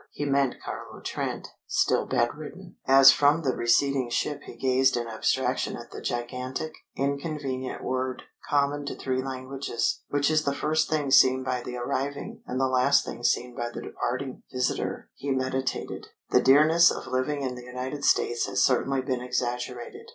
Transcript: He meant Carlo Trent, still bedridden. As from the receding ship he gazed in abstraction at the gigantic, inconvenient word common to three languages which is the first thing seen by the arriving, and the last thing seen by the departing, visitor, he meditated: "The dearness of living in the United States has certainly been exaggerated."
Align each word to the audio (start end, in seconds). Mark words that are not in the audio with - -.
He 0.09 0.25
meant 0.25 0.55
Carlo 0.65 0.99
Trent, 0.99 1.47
still 1.67 2.07
bedridden. 2.07 2.75
As 2.87 3.11
from 3.11 3.43
the 3.43 3.55
receding 3.55 4.09
ship 4.09 4.41
he 4.47 4.55
gazed 4.55 4.97
in 4.97 5.07
abstraction 5.07 5.77
at 5.77 5.91
the 5.91 6.01
gigantic, 6.01 6.73
inconvenient 6.95 7.83
word 7.83 8.23
common 8.49 8.83
to 8.87 8.95
three 8.95 9.21
languages 9.21 10.01
which 10.09 10.31
is 10.31 10.43
the 10.43 10.55
first 10.55 10.89
thing 10.89 11.11
seen 11.11 11.43
by 11.43 11.61
the 11.61 11.75
arriving, 11.77 12.41
and 12.47 12.59
the 12.59 12.65
last 12.67 13.05
thing 13.05 13.23
seen 13.23 13.55
by 13.55 13.69
the 13.69 13.83
departing, 13.83 14.41
visitor, 14.51 15.11
he 15.13 15.29
meditated: 15.29 16.07
"The 16.31 16.41
dearness 16.41 16.89
of 16.89 17.05
living 17.05 17.43
in 17.43 17.53
the 17.53 17.65
United 17.65 18.03
States 18.03 18.47
has 18.47 18.59
certainly 18.59 19.01
been 19.03 19.21
exaggerated." 19.21 20.09